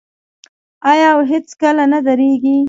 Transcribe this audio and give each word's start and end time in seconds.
آیا 0.89 1.07
او 1.15 1.21
هیڅکله 1.31 1.83
نه 1.93 1.99
دریږي؟ 2.05 2.55